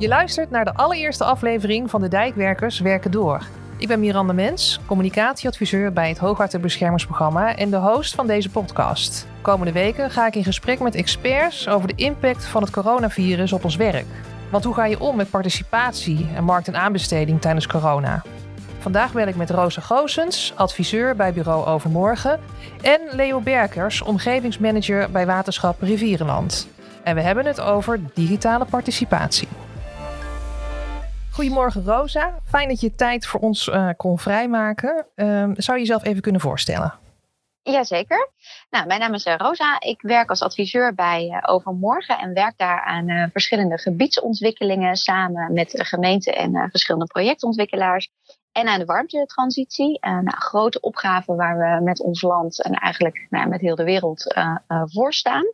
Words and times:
Je 0.00 0.08
luistert 0.08 0.50
naar 0.50 0.64
de 0.64 0.74
allereerste 0.74 1.24
aflevering 1.24 1.90
van 1.90 2.00
de 2.00 2.08
Dijkwerkers 2.08 2.80
Werken 2.80 3.10
Door. 3.10 3.46
Ik 3.76 3.88
ben 3.88 4.00
Miranda 4.00 4.32
Mens, 4.32 4.80
communicatieadviseur 4.86 5.92
bij 5.92 6.08
het 6.08 6.18
Hoogwaterbeschermingsprogramma 6.18 7.56
en 7.56 7.70
de 7.70 7.76
host 7.76 8.14
van 8.14 8.26
deze 8.26 8.50
podcast. 8.50 9.26
Komende 9.42 9.72
weken 9.72 10.10
ga 10.10 10.26
ik 10.26 10.34
in 10.34 10.44
gesprek 10.44 10.80
met 10.80 10.94
experts 10.94 11.68
over 11.68 11.88
de 11.88 12.02
impact 12.02 12.44
van 12.44 12.62
het 12.62 12.70
coronavirus 12.70 13.52
op 13.52 13.64
ons 13.64 13.76
werk. 13.76 14.06
Want 14.50 14.64
hoe 14.64 14.74
ga 14.74 14.86
je 14.86 15.00
om 15.00 15.16
met 15.16 15.30
participatie 15.30 16.26
en 16.34 16.44
markt- 16.44 16.68
en 16.68 16.76
aanbesteding 16.76 17.40
tijdens 17.40 17.66
corona? 17.66 18.22
Vandaag 18.78 19.12
bel 19.12 19.26
ik 19.26 19.36
met 19.36 19.50
Rosa 19.50 19.80
Goosens, 19.80 20.52
adviseur 20.56 21.16
bij 21.16 21.32
Bureau 21.32 21.66
Overmorgen, 21.66 22.40
en 22.82 23.00
Leo 23.10 23.40
Berkers, 23.40 24.02
omgevingsmanager 24.02 25.10
bij 25.10 25.26
Waterschap 25.26 25.82
Rivierenland. 25.82 26.68
En 27.02 27.14
we 27.14 27.20
hebben 27.20 27.46
het 27.46 27.60
over 27.60 28.00
digitale 28.14 28.64
participatie. 28.64 29.48
Goedemorgen 31.32 31.84
Rosa, 31.84 32.34
fijn 32.44 32.68
dat 32.68 32.80
je 32.80 32.94
tijd 32.94 33.26
voor 33.26 33.40
ons 33.40 33.66
uh, 33.66 33.88
kon 33.96 34.18
vrijmaken. 34.18 35.06
Uh, 35.16 35.50
zou 35.54 35.78
je 35.78 35.84
jezelf 35.84 36.04
even 36.04 36.22
kunnen 36.22 36.40
voorstellen? 36.40 36.94
Jazeker. 37.62 38.30
Nou, 38.70 38.86
mijn 38.86 39.00
naam 39.00 39.14
is 39.14 39.26
uh, 39.26 39.34
Rosa. 39.36 39.80
Ik 39.80 40.02
werk 40.02 40.28
als 40.28 40.42
adviseur 40.42 40.94
bij 40.94 41.26
uh, 41.26 41.38
Overmorgen 41.54 42.18
en 42.18 42.34
werk 42.34 42.58
daar 42.58 42.84
aan 42.84 43.08
uh, 43.08 43.26
verschillende 43.32 43.78
gebiedsontwikkelingen 43.78 44.96
samen 44.96 45.52
met 45.52 45.70
de 45.70 45.84
gemeente 45.84 46.32
en 46.32 46.68
verschillende 46.70 47.06
projectontwikkelaars. 47.06 48.10
En 48.52 48.68
aan 48.68 48.78
de 48.78 48.84
warmtetransitie. 48.84 49.98
nou, 50.00 50.16
een 50.16 50.32
grote 50.32 50.80
opgave 50.80 51.34
waar 51.34 51.58
we 51.58 51.84
met 51.84 52.00
ons 52.00 52.22
land 52.22 52.62
en 52.62 52.72
eigenlijk 52.72 53.26
nou, 53.30 53.48
met 53.48 53.60
heel 53.60 53.74
de 53.74 53.84
wereld 53.84 54.34
voor 54.66 55.12
staan. 55.12 55.44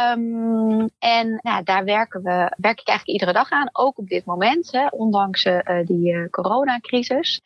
Um, 0.00 0.90
en 0.98 1.38
nou, 1.42 1.62
daar 1.62 1.84
werken 1.84 2.22
we, 2.22 2.54
werk 2.56 2.80
ik 2.80 2.88
eigenlijk 2.88 3.06
iedere 3.06 3.32
dag 3.32 3.50
aan, 3.50 3.68
ook 3.72 3.98
op 3.98 4.08
dit 4.08 4.24
moment, 4.24 4.72
hè, 4.72 4.86
ondanks 4.86 5.44
uh, 5.44 5.58
die 5.84 6.12
uh, 6.12 6.28
coronacrisis. 6.28 7.40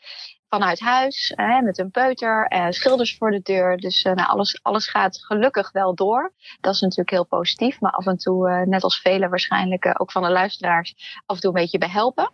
Vanuit 0.48 0.80
huis, 0.80 1.32
uh, 1.36 1.60
met 1.60 1.78
een 1.78 1.90
peuter, 1.90 2.52
schilders 2.68 3.16
voor 3.16 3.30
de 3.30 3.40
deur. 3.42 3.76
Dus 3.76 4.02
nou, 4.02 4.28
alles, 4.28 4.58
alles 4.62 4.88
gaat 4.88 5.24
gelukkig 5.24 5.72
wel 5.72 5.94
door. 5.94 6.32
Dat 6.60 6.74
is 6.74 6.80
natuurlijk 6.80 7.10
heel 7.10 7.26
positief, 7.26 7.80
maar 7.80 7.92
af 7.92 8.06
en 8.06 8.16
toe, 8.16 8.64
net 8.66 8.82
als 8.82 9.00
velen 9.00 9.30
waarschijnlijk, 9.30 10.00
ook 10.00 10.12
van 10.12 10.22
de 10.22 10.30
luisteraars, 10.30 11.20
af 11.26 11.36
en 11.36 11.42
toe 11.42 11.54
een 11.54 11.60
beetje 11.60 11.78
behelpen. 11.78 12.30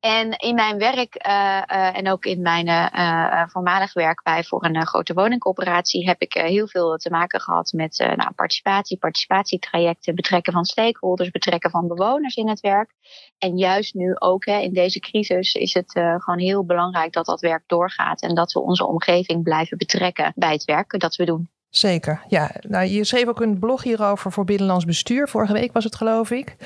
En 0.00 0.30
in 0.30 0.54
mijn 0.54 0.78
werk 0.78 1.26
uh, 1.26 1.62
uh, 1.66 1.96
en 1.96 2.10
ook 2.10 2.24
in 2.24 2.42
mijn 2.42 2.68
uh, 2.68 3.42
voormalig 3.46 3.92
werk 3.92 4.22
bij 4.22 4.44
voor 4.44 4.64
een 4.64 4.86
grote 4.86 5.14
woningcoöperatie 5.14 6.06
heb 6.06 6.20
ik 6.20 6.32
heel 6.32 6.68
veel 6.68 6.96
te 6.96 7.10
maken 7.10 7.40
gehad 7.40 7.72
met 7.72 7.98
nou, 7.98 8.32
participatie, 8.34 8.98
participatietrajecten, 8.98 10.14
betrekken 10.14 10.52
van 10.52 10.64
stakeholders, 10.64 11.30
betrekken 11.30 11.70
van 11.70 11.88
bewoners 11.88 12.34
in 12.34 12.48
het 12.48 12.60
werk. 12.60 12.94
En 13.38 13.56
juist 13.56 13.94
nu 13.94 14.14
ook 14.18 14.46
hè, 14.46 14.58
in 14.58 14.72
deze 14.72 15.00
crisis 15.00 15.52
is 15.52 15.74
het 15.74 15.90
gewoon 15.92 16.38
heel 16.38 16.64
belangrijk 16.64 17.12
dat 17.12 17.26
dat 17.26 17.40
werk 17.40 17.62
doorgaat 17.66 18.22
en 18.22 18.34
dat 18.34 18.52
we 18.52 18.60
onze 18.60 18.86
omgeving 18.86 19.42
blijven 19.42 19.78
betrekken 19.78 20.32
bij 20.34 20.52
het 20.52 20.64
werk 20.64 21.00
dat 21.00 21.16
we 21.16 21.24
doen. 21.24 21.50
Zeker, 21.72 22.22
ja. 22.28 22.50
Nou, 22.60 22.86
je 22.86 23.04
schreef 23.04 23.26
ook 23.26 23.40
een 23.40 23.58
blog 23.58 23.82
hierover 23.82 24.32
voor 24.32 24.44
Binnenlands 24.44 24.84
Bestuur. 24.84 25.28
Vorige 25.28 25.52
week 25.52 25.72
was 25.72 25.84
het, 25.84 25.94
geloof 25.94 26.30
ik. 26.30 26.56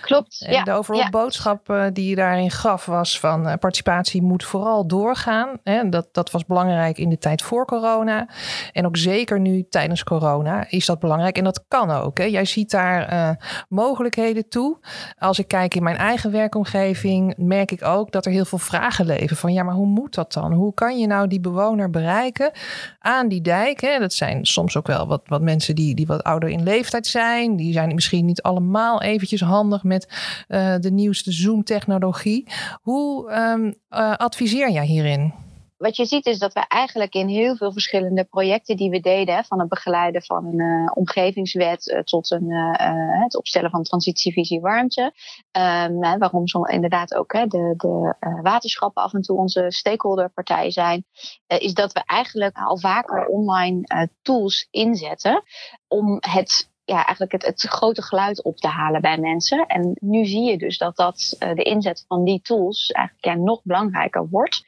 Klopt, 0.00 0.44
en 0.46 0.52
ja. 0.52 0.62
De 0.62 0.72
overal 0.72 1.00
ja. 1.00 1.10
boodschap 1.10 1.70
uh, 1.70 1.84
die 1.92 2.08
je 2.08 2.14
daarin 2.14 2.50
gaf 2.50 2.86
was 2.86 3.20
van 3.20 3.46
uh, 3.46 3.54
participatie 3.54 4.22
moet 4.22 4.44
vooral 4.44 4.86
doorgaan. 4.86 5.58
Hè. 5.64 5.88
Dat, 5.88 6.08
dat 6.12 6.30
was 6.30 6.44
belangrijk 6.44 6.98
in 6.98 7.08
de 7.08 7.18
tijd 7.18 7.42
voor 7.42 7.66
corona. 7.66 8.28
En 8.72 8.86
ook 8.86 8.96
zeker 8.96 9.40
nu 9.40 9.66
tijdens 9.70 10.04
corona 10.04 10.64
is 10.68 10.86
dat 10.86 10.98
belangrijk. 10.98 11.38
En 11.38 11.44
dat 11.44 11.64
kan 11.68 11.90
ook. 11.90 12.18
Hè. 12.18 12.24
Jij 12.24 12.44
ziet 12.44 12.70
daar 12.70 13.12
uh, 13.12 13.30
mogelijkheden 13.68 14.48
toe. 14.48 14.78
Als 15.18 15.38
ik 15.38 15.48
kijk 15.48 15.74
in 15.74 15.82
mijn 15.82 15.96
eigen 15.96 16.30
werkomgeving, 16.30 17.34
merk 17.36 17.70
ik 17.70 17.84
ook 17.84 18.12
dat 18.12 18.26
er 18.26 18.32
heel 18.32 18.44
veel 18.44 18.58
vragen 18.58 19.06
leven. 19.06 19.36
Van 19.36 19.52
ja, 19.52 19.62
maar 19.62 19.74
hoe 19.74 19.86
moet 19.86 20.14
dat 20.14 20.32
dan? 20.32 20.52
Hoe 20.52 20.74
kan 20.74 20.98
je 20.98 21.06
nou 21.06 21.26
die 21.26 21.40
bewoner 21.40 21.90
bereiken 21.90 22.50
aan 22.98 23.28
die 23.28 23.40
dijk? 23.40 23.80
Hè? 23.80 23.98
Dat 23.98 24.12
zijn 24.12 24.48
soms 24.52 24.76
ook 24.76 24.86
wel 24.86 25.06
wat, 25.06 25.22
wat 25.26 25.42
mensen 25.42 25.74
die, 25.74 25.94
die 25.94 26.06
wat 26.06 26.22
ouder 26.22 26.48
in 26.48 26.62
leeftijd 26.62 27.06
zijn. 27.06 27.56
Die 27.56 27.72
zijn 27.72 27.94
misschien 27.94 28.24
niet 28.24 28.42
allemaal 28.42 29.02
eventjes 29.02 29.40
handig 29.40 29.82
met 29.82 30.08
uh, 30.48 30.74
de 30.80 30.90
nieuwste 30.90 31.32
Zoom-technologie. 31.32 32.46
Hoe 32.82 33.32
um, 33.32 33.64
uh, 33.90 34.14
adviseer 34.16 34.70
jij 34.70 34.86
hierin? 34.86 35.32
Wat 35.80 35.96
je 35.96 36.04
ziet 36.04 36.26
is 36.26 36.38
dat 36.38 36.52
we 36.52 36.64
eigenlijk 36.68 37.14
in 37.14 37.28
heel 37.28 37.56
veel 37.56 37.72
verschillende 37.72 38.24
projecten 38.24 38.76
die 38.76 38.90
we 38.90 39.00
deden, 39.00 39.44
van 39.44 39.60
het 39.60 39.68
begeleiden 39.68 40.22
van 40.22 40.46
een 40.46 40.60
uh, 40.60 40.90
omgevingswet 40.94 41.86
uh, 41.86 41.98
tot 42.00 42.30
een, 42.30 42.50
uh, 42.50 43.22
het 43.22 43.36
opstellen 43.36 43.70
van 43.70 43.82
transitievisie 43.82 44.60
warmte, 44.60 45.02
um, 45.02 46.18
waarom 46.18 46.48
zo 46.48 46.62
inderdaad 46.62 47.14
ook 47.14 47.32
de, 47.32 47.74
de 47.76 48.14
waterschappen 48.42 49.02
af 49.02 49.14
en 49.14 49.22
toe 49.22 49.36
onze 49.36 49.64
stakeholderpartijen 49.68 50.72
zijn, 50.72 51.04
is 51.46 51.74
dat 51.74 51.92
we 51.92 52.02
eigenlijk 52.04 52.56
al 52.56 52.78
vaker 52.78 53.26
online 53.26 54.08
tools 54.22 54.68
inzetten 54.70 55.42
om 55.88 56.16
het 56.20 56.70
ja, 56.84 56.96
eigenlijk 56.96 57.32
het, 57.32 57.46
het 57.46 57.62
grote 57.62 58.02
geluid 58.02 58.42
op 58.42 58.56
te 58.56 58.68
halen 58.68 59.00
bij 59.00 59.18
mensen. 59.18 59.66
En 59.66 59.96
nu 60.00 60.24
zie 60.24 60.50
je 60.50 60.58
dus 60.58 60.78
dat, 60.78 60.96
dat 60.96 61.36
de 61.38 61.62
inzet 61.62 62.04
van 62.08 62.24
die 62.24 62.40
tools 62.40 62.90
eigenlijk 62.90 63.24
ja, 63.24 63.34
nog 63.34 63.60
belangrijker 63.62 64.28
wordt. 64.28 64.64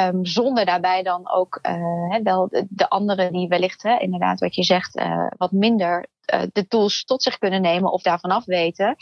Um, 0.00 0.24
zonder 0.24 0.64
daarbij 0.64 1.02
dan 1.02 1.30
ook 1.30 1.58
uh, 1.62 2.16
wel 2.22 2.48
de, 2.48 2.66
de 2.68 2.88
anderen 2.88 3.32
die 3.32 3.48
wellicht, 3.48 3.82
hè, 3.82 3.98
inderdaad 3.98 4.40
wat 4.40 4.54
je 4.54 4.62
zegt, 4.62 4.96
uh, 4.96 5.26
wat 5.36 5.52
minder 5.52 6.06
uh, 6.34 6.42
de 6.52 6.66
tools 6.66 7.04
tot 7.04 7.22
zich 7.22 7.38
kunnen 7.38 7.62
nemen 7.62 7.92
of 7.92 8.02
daarvan 8.02 8.30
af 8.30 8.44
weten, 8.44 8.96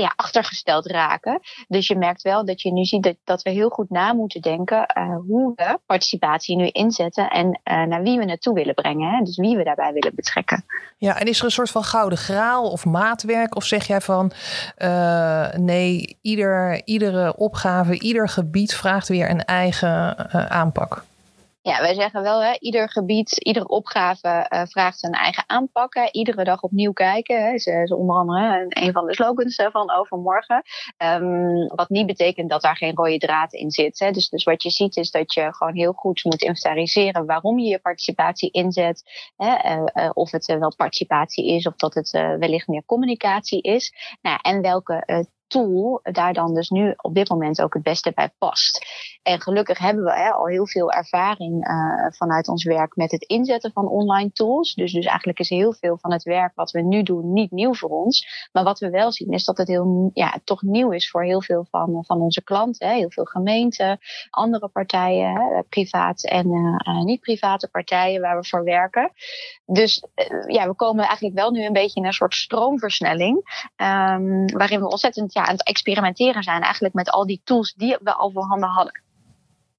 ja, 0.00 0.12
achtergesteld 0.16 0.86
raken. 0.86 1.40
Dus 1.68 1.86
je 1.86 1.96
merkt 1.96 2.22
wel 2.22 2.44
dat 2.44 2.62
je 2.62 2.72
nu 2.72 2.84
ziet 2.84 3.02
dat, 3.02 3.16
dat 3.24 3.42
we 3.42 3.50
heel 3.50 3.68
goed 3.68 3.90
na 3.90 4.12
moeten 4.12 4.40
denken 4.40 4.86
uh, 4.98 5.16
hoe 5.16 5.52
we 5.56 5.78
participatie 5.86 6.56
nu 6.56 6.66
inzetten 6.66 7.30
en 7.30 7.46
uh, 7.46 7.82
naar 7.82 8.02
wie 8.02 8.18
we 8.18 8.24
naartoe 8.24 8.54
willen 8.54 8.74
brengen. 8.74 9.10
Hè? 9.10 9.22
Dus 9.22 9.36
wie 9.36 9.56
we 9.56 9.64
daarbij 9.64 9.92
willen 9.92 10.14
betrekken. 10.14 10.64
Ja, 10.98 11.18
en 11.20 11.26
is 11.26 11.38
er 11.38 11.44
een 11.44 11.50
soort 11.50 11.70
van 11.70 11.84
gouden 11.84 12.18
graal 12.18 12.70
of 12.70 12.84
maatwerk? 12.84 13.56
Of 13.56 13.64
zeg 13.64 13.86
jij 13.86 14.00
van 14.00 14.32
uh, 14.78 15.52
nee, 15.52 16.18
ieder, 16.20 16.82
iedere 16.84 17.36
opgave, 17.36 17.98
ieder 17.98 18.28
gebied 18.28 18.74
vraagt 18.74 19.08
weer 19.08 19.30
een 19.30 19.44
eigen 19.44 20.30
aanpak? 20.50 21.04
Ja, 21.66 21.80
wij 21.80 21.94
zeggen 21.94 22.22
wel, 22.22 22.42
hè, 22.42 22.56
ieder 22.58 22.90
gebied, 22.90 23.30
iedere 23.38 23.68
opgave 23.68 24.46
uh, 24.48 24.62
vraagt 24.64 24.98
zijn 24.98 25.12
eigen 25.12 25.44
aanpak. 25.46 25.94
Iedere 26.10 26.44
dag 26.44 26.62
opnieuw 26.62 26.92
kijken. 26.92 27.44
Hè. 27.44 27.52
Is, 27.52 27.92
onder 27.92 28.16
andere 28.16 28.66
een 28.68 28.92
van 28.92 29.06
de 29.06 29.14
slogans 29.14 29.54
van 29.54 29.92
overmorgen. 29.92 30.62
Um, 31.04 31.66
wat 31.66 31.88
niet 31.88 32.06
betekent 32.06 32.50
dat 32.50 32.62
daar 32.62 32.76
geen 32.76 32.94
rode 32.94 33.18
draad 33.18 33.52
in 33.52 33.70
zit. 33.70 33.98
Hè. 33.98 34.10
Dus, 34.10 34.28
dus 34.28 34.44
wat 34.44 34.62
je 34.62 34.70
ziet 34.70 34.96
is 34.96 35.10
dat 35.10 35.34
je 35.34 35.54
gewoon 35.54 35.74
heel 35.74 35.92
goed 35.92 36.24
moet 36.24 36.42
inventariseren 36.42 37.26
waarom 37.26 37.58
je 37.58 37.68
je 37.68 37.78
participatie 37.78 38.50
inzet. 38.50 39.02
Hè. 39.36 39.76
Uh, 39.76 40.10
of 40.12 40.30
het 40.30 40.46
wel 40.46 40.74
participatie 40.76 41.46
is 41.46 41.66
of 41.66 41.76
dat 41.76 41.94
het 41.94 42.10
wellicht 42.10 42.68
meer 42.68 42.84
communicatie 42.86 43.62
is. 43.62 43.94
Nou, 44.22 44.38
en 44.42 44.62
welke 44.62 45.26
tool 45.46 46.00
daar 46.02 46.32
dan 46.32 46.54
dus 46.54 46.68
nu 46.68 46.94
op 46.96 47.14
dit 47.14 47.28
moment 47.28 47.62
ook 47.62 47.74
het 47.74 47.82
beste 47.82 48.12
bij 48.14 48.30
past. 48.38 48.86
En 49.22 49.40
gelukkig 49.40 49.78
hebben 49.78 50.04
we 50.04 50.12
hè, 50.12 50.30
al 50.30 50.46
heel 50.46 50.66
veel 50.66 50.90
ervaring 50.90 51.68
uh, 51.68 52.06
vanuit 52.08 52.48
ons 52.48 52.64
werk 52.64 52.96
met 52.96 53.10
het 53.10 53.22
inzetten 53.22 53.72
van 53.72 53.88
online 53.88 54.32
tools. 54.32 54.74
Dus, 54.74 54.92
dus 54.92 55.06
eigenlijk 55.06 55.38
is 55.38 55.48
heel 55.48 55.72
veel 55.72 55.98
van 55.98 56.12
het 56.12 56.22
werk 56.22 56.52
wat 56.54 56.70
we 56.70 56.82
nu 56.82 57.02
doen 57.02 57.32
niet 57.32 57.50
nieuw 57.50 57.74
voor 57.74 57.90
ons. 57.90 58.48
Maar 58.52 58.64
wat 58.64 58.78
we 58.78 58.90
wel 58.90 59.12
zien 59.12 59.30
is 59.30 59.44
dat 59.44 59.58
het 59.58 59.68
heel, 59.68 60.10
ja, 60.12 60.38
toch 60.44 60.62
nieuw 60.62 60.90
is 60.90 61.10
voor 61.10 61.24
heel 61.24 61.42
veel 61.42 61.66
van, 61.70 62.04
van 62.06 62.20
onze 62.20 62.42
klanten. 62.42 62.88
Hè. 62.88 62.94
Heel 62.94 63.10
veel 63.10 63.24
gemeenten, 63.24 63.98
andere 64.30 64.68
partijen, 64.68 65.34
hè, 65.34 65.62
privaat 65.62 66.24
en 66.24 66.46
uh, 66.52 67.04
niet-private 67.04 67.68
partijen 67.68 68.20
waar 68.20 68.36
we 68.36 68.46
voor 68.46 68.64
werken. 68.64 69.12
Dus 69.66 70.04
ja, 70.46 70.66
we 70.66 70.74
komen 70.74 71.04
eigenlijk 71.04 71.36
wel 71.36 71.50
nu 71.50 71.64
een 71.64 71.72
beetje 71.72 72.00
in 72.00 72.06
een 72.06 72.12
soort 72.12 72.34
stroomversnelling. 72.34 73.36
Um, 73.76 74.46
waarin 74.46 74.80
we 74.80 74.88
ontzettend 74.88 75.32
ja, 75.34 75.44
aan 75.46 75.52
het 75.52 75.66
experimenteren 75.66 76.42
zijn 76.42 76.62
eigenlijk 76.62 76.94
met 76.94 77.10
al 77.10 77.26
die 77.26 77.40
tools 77.44 77.74
die 77.76 77.96
we 78.00 78.14
al 78.14 78.30
voorhanden 78.30 78.68
hadden. 78.68 79.02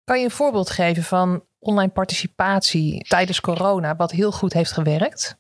Kan 0.03 0.17
je 0.19 0.23
een 0.23 0.31
voorbeeld 0.31 0.69
geven 0.69 1.03
van 1.03 1.43
online 1.59 1.91
participatie 1.91 3.07
tijdens 3.07 3.41
corona, 3.41 3.95
wat 3.95 4.11
heel 4.11 4.31
goed 4.31 4.53
heeft 4.53 4.71
gewerkt? 4.71 5.37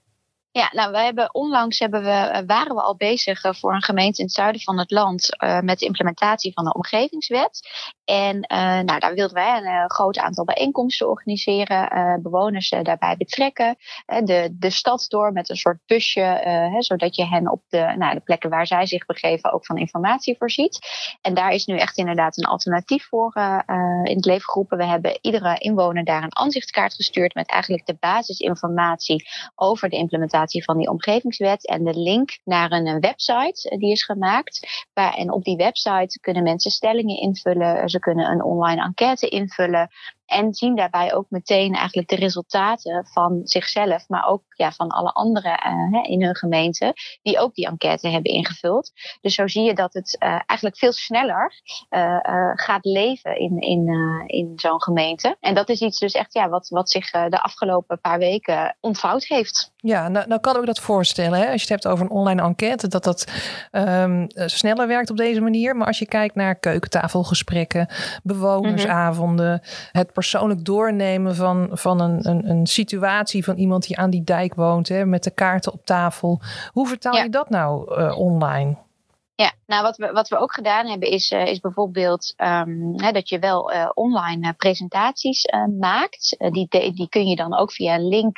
Ja, 0.57 0.69
nou, 0.71 0.91
we 0.91 0.97
hebben 0.97 1.33
onlangs 1.33 1.79
hebben 1.79 2.03
we, 2.03 2.43
waren 2.45 2.75
we 2.75 2.81
al 2.81 2.95
bezig 2.95 3.41
voor 3.41 3.73
een 3.73 3.83
gemeente 3.83 4.19
in 4.19 4.25
het 4.25 4.33
zuiden 4.33 4.61
van 4.61 4.79
het 4.79 4.91
land 4.91 5.43
uh, 5.43 5.59
met 5.59 5.79
de 5.79 5.85
implementatie 5.85 6.53
van 6.53 6.63
de 6.63 6.73
omgevingswet. 6.73 7.69
En 8.05 8.39
nou, 8.85 8.99
daar 8.99 9.13
wilden 9.13 9.35
wij 9.35 9.57
een 9.57 9.89
groot 9.89 10.17
aantal 10.17 10.45
bijeenkomsten 10.45 11.09
organiseren, 11.09 12.19
bewoners 12.21 12.69
daarbij 12.69 13.17
betrekken, 13.17 13.75
de, 14.05 14.55
de 14.59 14.69
stad 14.69 15.05
door 15.07 15.31
met 15.31 15.49
een 15.49 15.55
soort 15.55 15.79
busje, 15.85 16.21
hè, 16.71 16.81
zodat 16.81 17.15
je 17.15 17.25
hen 17.25 17.51
op 17.51 17.61
de, 17.67 17.93
nou, 17.97 18.13
de 18.13 18.19
plekken 18.19 18.49
waar 18.49 18.67
zij 18.67 18.85
zich 18.85 19.05
begeven 19.05 19.53
ook 19.53 19.65
van 19.65 19.77
informatie 19.77 20.37
voorziet. 20.37 20.79
En 21.21 21.33
daar 21.33 21.51
is 21.51 21.65
nu 21.65 21.77
echt 21.77 21.97
inderdaad 21.97 22.37
een 22.37 22.45
alternatief 22.45 23.07
voor 23.07 23.33
in 24.03 24.15
het 24.15 24.25
leven 24.25 24.49
geroepen. 24.49 24.77
We 24.77 24.85
hebben 24.85 25.17
iedere 25.21 25.57
inwoner 25.57 26.03
daar 26.03 26.23
een 26.23 26.37
aanzichtkaart 26.37 26.93
gestuurd 26.93 27.33
met 27.33 27.49
eigenlijk 27.49 27.85
de 27.85 27.97
basisinformatie 27.99 29.27
over 29.55 29.89
de 29.89 29.97
implementatie 29.97 30.43
van 30.51 30.77
die 30.77 30.89
omgevingswet 30.89 31.67
en 31.67 31.83
de 31.83 31.99
link 31.99 32.37
naar 32.43 32.71
een, 32.71 32.99
website 32.99 33.77
die 33.77 33.91
is 33.91 34.03
gemaakt. 34.03 34.83
En 34.93 35.31
op 35.31 35.43
die 35.43 35.55
website 35.55 36.19
kunnen 36.19 36.43
mensen 36.43 36.71
stellingen 36.71 37.17
invullen, 37.17 37.89
ze 37.89 37.99
kunnen 37.99 38.31
een 38.31 38.43
online 38.43 38.83
enquête 38.83 39.27
invullen. 39.27 39.89
En 40.25 40.53
zien 40.53 40.75
daarbij 40.75 41.13
ook 41.13 41.25
meteen 41.29 41.73
eigenlijk 41.73 42.09
de 42.09 42.15
resultaten 42.15 43.07
van 43.11 43.41
zichzelf, 43.43 44.07
maar 44.07 44.27
ook 44.27 44.43
ja, 44.49 44.71
van 44.71 44.89
alle 44.89 45.11
anderen 45.11 45.59
uh, 45.67 46.11
in 46.11 46.23
hun 46.23 46.35
gemeente, 46.35 46.93
die 47.21 47.39
ook 47.39 47.53
die 47.53 47.67
enquête 47.67 48.07
hebben 48.07 48.31
ingevuld. 48.31 48.91
Dus 49.21 49.35
zo 49.35 49.47
zie 49.47 49.63
je 49.63 49.73
dat 49.73 49.93
het 49.93 50.17
uh, 50.19 50.29
eigenlijk 50.29 50.77
veel 50.77 50.91
sneller 50.91 51.61
uh, 51.89 52.19
gaat 52.53 52.85
leven 52.85 53.39
in, 53.39 53.59
in, 53.59 53.87
in 54.25 54.53
zo'n 54.55 54.81
gemeente. 54.81 55.37
En 55.39 55.55
dat 55.55 55.69
is 55.69 55.81
iets 55.81 55.99
dus 55.99 56.13
echt 56.13 56.33
ja, 56.33 56.49
wat, 56.49 56.69
wat 56.69 56.89
zich 56.89 57.11
de 57.11 57.41
afgelopen 57.41 57.99
paar 57.99 58.17
weken 58.17 58.77
ontvouwd 58.79 59.23
heeft. 59.25 59.73
Ja, 59.77 60.07
nou, 60.07 60.27
nou 60.27 60.41
kan 60.41 60.59
ik 60.59 60.65
dat 60.65 60.79
voorstellen. 60.79 61.39
Hè? 61.39 61.51
Als 61.51 61.63
je 61.63 61.73
het 61.73 61.83
hebt 61.83 61.87
over 61.87 62.05
een 62.05 62.11
online 62.11 62.41
enquête, 62.41 62.87
dat 62.87 63.03
dat 63.03 63.31
um, 63.71 64.27
sneller 64.35 64.87
werkt 64.87 65.09
op 65.09 65.17
deze 65.17 65.41
manier. 65.41 65.75
Maar 65.75 65.87
als 65.87 65.99
je 65.99 66.05
kijkt 66.05 66.35
naar 66.35 66.55
keukentafelgesprekken, 66.55 67.87
bewonersavonden, 68.23 69.61
het 69.91 70.13
persoonlijk 70.15 70.65
doornemen 70.65 71.35
van, 71.35 71.69
van 71.71 72.01
een, 72.01 72.29
een, 72.29 72.49
een, 72.49 72.67
situatie 72.67 73.43
van 73.43 73.55
iemand 73.55 73.87
die 73.87 73.97
aan 73.97 74.09
die 74.09 74.23
dijk 74.23 74.55
woont, 74.55 74.87
hè, 74.87 75.05
met 75.05 75.23
de 75.23 75.31
kaarten 75.31 75.73
op 75.73 75.85
tafel. 75.85 76.41
Hoe 76.71 76.87
vertaal 76.87 77.15
je 77.15 77.29
dat 77.29 77.49
nou 77.49 77.99
uh, 77.99 78.17
online? 78.17 78.75
Ja, 79.37 79.53
nou 79.65 79.83
wat 79.83 79.97
we, 79.97 80.11
wat 80.11 80.27
we 80.29 80.37
ook 80.37 80.53
gedaan 80.53 80.87
hebben 80.87 81.09
is, 81.09 81.31
uh, 81.31 81.45
is 81.45 81.59
bijvoorbeeld 81.59 82.33
um, 82.37 82.93
hè, 83.01 83.11
dat 83.11 83.29
je 83.29 83.39
wel 83.39 83.73
uh, 83.73 83.89
online 83.93 84.47
uh, 84.47 84.53
presentaties 84.57 85.45
maakt. 85.79 86.37
die, 86.51 86.67
die 86.93 87.09
kun 87.09 87.27
je 87.27 87.35
dan 87.35 87.57
ook 87.57 87.71
via 87.71 87.95
een 87.95 88.07
link, 88.07 88.37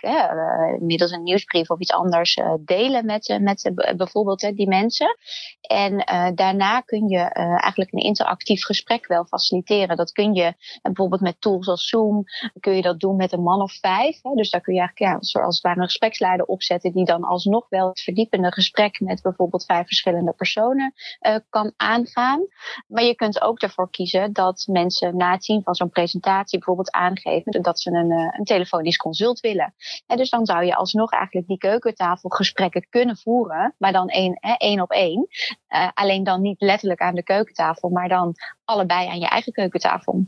middels 0.79 1.11
een 1.11 1.23
nieuwsbrief 1.23 1.69
of 1.69 1.79
iets 1.79 1.91
anders, 1.91 2.39
delen 2.59 3.05
met, 3.05 3.38
met 3.41 3.71
bijvoorbeeld 3.97 4.39
die 4.39 4.67
mensen. 4.67 5.17
En 5.61 5.97
daarna 6.35 6.79
kun 6.81 7.07
je 7.07 7.19
eigenlijk 7.19 7.94
een 7.94 8.03
interactief 8.03 8.63
gesprek 8.63 9.07
wel 9.07 9.25
faciliteren. 9.25 9.97
Dat 9.97 10.11
kun 10.11 10.33
je 10.33 10.53
bijvoorbeeld 10.81 11.21
met 11.21 11.41
tools 11.41 11.67
als 11.67 11.88
Zoom, 11.88 12.23
kun 12.59 12.75
je 12.75 12.81
dat 12.81 12.99
doen 12.99 13.15
met 13.15 13.31
een 13.31 13.44
man 13.44 13.61
of 13.61 13.73
vijf. 13.73 14.21
Hè. 14.21 14.31
Dus 14.35 14.49
daar 14.49 14.61
kun 14.61 14.73
je 14.73 14.79
eigenlijk 14.79 15.13
ja, 15.13 15.17
zoals 15.21 15.55
het 15.55 15.63
ware 15.63 15.79
een 15.79 15.85
gespreksleider 15.85 16.45
opzetten 16.45 16.91
die 16.91 17.05
dan 17.05 17.23
alsnog 17.23 17.69
wel 17.69 17.88
het 17.88 18.01
verdiepende 18.01 18.51
gesprek 18.51 18.99
met 18.99 19.21
bijvoorbeeld 19.21 19.65
vijf 19.65 19.85
verschillende 19.85 20.33
personen 20.33 20.86
uh, 21.21 21.35
kan 21.49 21.73
aangaan. 21.75 22.47
Maar 22.87 23.03
je 23.03 23.15
kunt 23.15 23.41
ook 23.41 23.61
ervoor 23.61 23.89
kiezen 23.89 24.33
dat 24.33 24.65
mensen 24.71 25.17
na 25.17 25.31
het 25.31 25.45
zien 25.45 25.63
van 25.63 25.75
zo'n 25.75 25.89
presentatie 25.89 26.57
bijvoorbeeld 26.57 26.91
aangeven 26.91 27.61
dat 27.61 27.79
ze 27.79 27.91
een, 27.91 28.11
uh, 28.11 28.33
een 28.37 28.45
telefonisch 28.45 28.97
consult 28.97 29.39
willen. 29.39 29.73
En 30.07 30.17
dus 30.17 30.29
dan 30.29 30.45
zou 30.45 30.65
je 30.65 30.75
alsnog 30.75 31.11
eigenlijk 31.11 31.47
die 31.47 31.57
keukentafelgesprekken 31.57 32.87
kunnen 32.89 33.17
voeren, 33.17 33.75
maar 33.77 33.91
dan 33.91 34.07
één, 34.07 34.33
één 34.57 34.81
op 34.81 34.91
één. 34.91 35.27
Uh, 35.69 35.89
alleen 35.93 36.23
dan 36.23 36.41
niet 36.41 36.61
letterlijk 36.61 37.01
aan 37.01 37.15
de 37.15 37.23
keukentafel, 37.23 37.89
maar 37.89 38.09
dan 38.09 38.33
allebei 38.65 39.07
aan 39.07 39.19
je 39.19 39.27
eigen 39.27 39.51
keukentafel. 39.51 40.25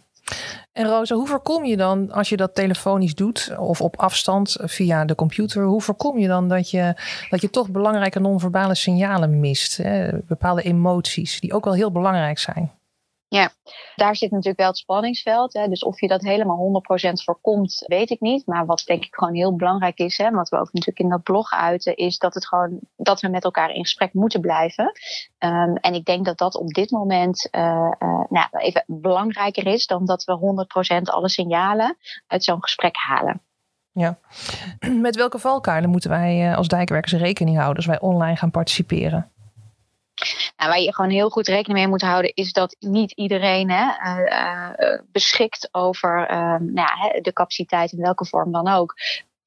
En 0.71 0.85
Rosa, 0.85 1.15
hoe 1.15 1.27
voorkom 1.27 1.65
je 1.65 1.77
dan 1.77 2.11
als 2.11 2.29
je 2.29 2.37
dat 2.37 2.55
telefonisch 2.55 3.15
doet 3.15 3.53
of 3.57 3.81
op 3.81 3.97
afstand 3.97 4.57
via 4.61 5.05
de 5.05 5.15
computer, 5.15 5.63
hoe 5.63 5.81
voorkom 5.81 6.17
je 6.17 6.27
dan 6.27 6.47
dat 6.47 6.69
je, 6.69 6.93
dat 7.29 7.41
je 7.41 7.49
toch 7.49 7.69
belangrijke 7.69 8.19
non-verbale 8.19 8.75
signalen 8.75 9.39
mist? 9.39 9.77
Hè? 9.77 10.09
Bepaalde 10.27 10.61
emoties 10.61 11.39
die 11.39 11.53
ook 11.53 11.63
wel 11.63 11.73
heel 11.73 11.91
belangrijk 11.91 12.39
zijn. 12.39 12.71
Ja, 13.29 13.51
daar 13.95 14.15
zit 14.15 14.31
natuurlijk 14.31 14.57
wel 14.57 14.67
het 14.67 14.77
spanningsveld. 14.77 15.53
Hè. 15.53 15.67
Dus 15.67 15.83
of 15.83 16.01
je 16.01 16.07
dat 16.07 16.21
helemaal 16.21 16.81
100% 17.09 17.11
voorkomt, 17.23 17.83
weet 17.87 18.09
ik 18.09 18.19
niet. 18.19 18.45
Maar 18.45 18.65
wat 18.65 18.83
denk 18.85 19.05
ik 19.05 19.15
gewoon 19.15 19.35
heel 19.35 19.55
belangrijk 19.55 19.97
is, 19.97 20.17
hè, 20.17 20.31
wat 20.31 20.49
we 20.49 20.55
ook 20.55 20.73
natuurlijk 20.73 20.99
in 20.99 21.09
dat 21.09 21.23
blog 21.23 21.51
uiten, 21.51 21.95
is 21.95 22.17
dat, 22.17 22.33
het 22.33 22.47
gewoon, 22.47 22.79
dat 22.95 23.21
we 23.21 23.27
met 23.27 23.43
elkaar 23.43 23.69
in 23.69 23.81
gesprek 23.81 24.13
moeten 24.13 24.41
blijven. 24.41 24.85
Um, 25.39 25.75
en 25.75 25.93
ik 25.93 26.05
denk 26.05 26.25
dat 26.25 26.37
dat 26.37 26.55
op 26.55 26.67
dit 26.73 26.91
moment 26.91 27.47
uh, 27.51 27.61
uh, 27.99 28.23
nou, 28.29 28.47
even 28.51 28.83
belangrijker 28.87 29.67
is 29.67 29.85
dan 29.85 30.05
dat 30.05 30.23
we 30.23 30.65
100% 30.99 31.01
alle 31.01 31.29
signalen 31.29 31.97
uit 32.27 32.43
zo'n 32.43 32.63
gesprek 32.63 32.95
halen. 32.95 33.41
Ja. 33.91 34.17
Met 35.01 35.15
welke 35.15 35.39
valkuilen 35.39 35.89
moeten 35.89 36.09
wij 36.09 36.49
eh, 36.49 36.57
als 36.57 36.67
dijkwerkers 36.67 37.13
rekening 37.13 37.57
houden 37.57 37.75
als 37.75 37.85
wij 37.85 37.99
online 37.99 38.35
gaan 38.35 38.51
participeren? 38.51 39.31
Nou, 40.57 40.69
waar 40.69 40.79
je 40.79 40.93
gewoon 40.93 41.11
heel 41.11 41.29
goed 41.29 41.47
rekening 41.47 41.79
mee 41.79 41.87
moet 41.87 42.01
houden, 42.01 42.33
is 42.33 42.53
dat 42.53 42.75
niet 42.79 43.11
iedereen 43.11 43.71
hè, 43.71 43.83
uh, 43.83 44.69
uh, 44.77 44.99
beschikt 45.11 45.69
over 45.71 46.31
uh, 46.31 46.55
nou 46.59 47.21
de 47.21 47.33
capaciteit 47.33 47.91
in 47.91 48.01
welke 48.01 48.25
vorm 48.25 48.51
dan 48.51 48.67
ook 48.67 48.95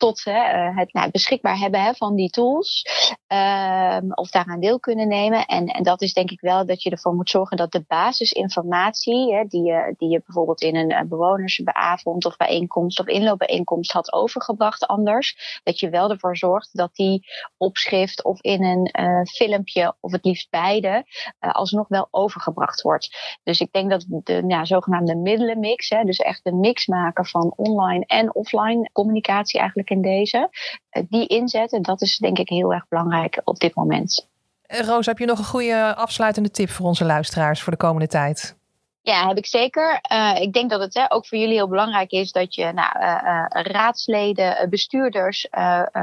tot 0.02 0.24
hè, 0.24 0.32
eh, 0.32 0.76
het 0.76 0.92
nou, 0.92 1.10
beschikbaar 1.10 1.58
hebben 1.58 1.82
hè, 1.82 1.94
van 1.94 2.14
die 2.14 2.30
tools. 2.30 2.86
Uh, 3.32 3.98
of 4.14 4.30
daaraan 4.30 4.60
deel 4.60 4.80
kunnen 4.80 5.08
nemen. 5.08 5.46
En, 5.46 5.66
en 5.66 5.82
dat 5.82 6.02
is 6.02 6.12
denk 6.12 6.30
ik 6.30 6.40
wel 6.40 6.66
dat 6.66 6.82
je 6.82 6.90
ervoor 6.90 7.14
moet 7.14 7.30
zorgen 7.30 7.56
dat 7.56 7.72
de 7.72 7.84
basisinformatie, 7.86 9.34
hè, 9.34 9.44
die, 9.44 9.62
je, 9.62 9.94
die 9.98 10.08
je 10.08 10.22
bijvoorbeeld 10.26 10.60
in 10.60 10.76
een 10.76 11.08
bewonersavond 11.08 12.24
of 12.24 12.36
bijeenkomst 12.36 13.00
of 13.00 13.06
inloopbijeenkomst 13.06 13.92
had 13.92 14.12
overgebracht 14.12 14.86
anders, 14.86 15.60
dat 15.62 15.80
je 15.80 15.90
wel 15.90 16.10
ervoor 16.10 16.36
zorgt 16.36 16.76
dat 16.76 16.94
die 16.94 17.26
opschrift 17.56 18.24
of 18.24 18.40
in 18.40 18.64
een 18.64 18.88
uh, 19.00 19.24
filmpje 19.24 19.94
of 20.00 20.12
het 20.12 20.24
liefst 20.24 20.50
beide 20.50 21.04
alsnog 21.38 21.88
wel 21.88 22.08
overgebracht 22.10 22.82
wordt. 22.82 23.38
Dus 23.42 23.60
ik 23.60 23.72
denk 23.72 23.90
dat 23.90 24.04
de 24.08 24.44
ja, 24.46 24.64
zogenaamde 24.64 25.16
middelenmix, 25.16 25.88
hè, 25.88 26.04
dus 26.04 26.18
echt 26.18 26.44
de 26.44 26.54
mix 26.54 26.86
maken 26.86 27.26
van 27.26 27.52
online 27.56 28.04
en 28.06 28.34
offline 28.34 28.90
communicatie 28.92 29.60
eigenlijk 29.60 29.90
in 29.92 30.02
deze. 30.02 30.50
Eh, 30.90 31.02
die 31.08 31.26
inzetten, 31.26 31.82
dat 31.82 32.02
is 32.02 32.18
denk 32.18 32.38
ik 32.38 32.48
heel 32.48 32.72
erg 32.72 32.88
belangrijk 32.88 33.40
op 33.44 33.58
dit 33.58 33.74
moment. 33.74 34.28
Eh, 34.62 34.80
Roos, 34.80 35.06
heb 35.06 35.18
je 35.18 35.26
nog 35.26 35.38
een 35.38 35.44
goede 35.44 35.94
afsluitende 35.94 36.50
tip 36.50 36.70
voor 36.70 36.86
onze 36.86 37.04
luisteraars 37.04 37.62
voor 37.62 37.72
de 37.72 37.78
komende 37.78 38.08
tijd? 38.08 38.56
Ja, 39.04 39.28
heb 39.28 39.36
ik 39.36 39.46
zeker. 39.46 40.00
Uh, 40.12 40.40
ik 40.40 40.52
denk 40.52 40.70
dat 40.70 40.80
het 40.80 40.94
hè, 40.94 41.12
ook 41.12 41.26
voor 41.26 41.38
jullie 41.38 41.54
heel 41.54 41.68
belangrijk 41.68 42.10
is 42.10 42.32
dat 42.32 42.54
je 42.54 42.72
nou, 42.72 42.98
uh, 42.98 43.22
uh, 43.24 43.46
raadsleden, 43.48 44.70
bestuurders 44.70 45.48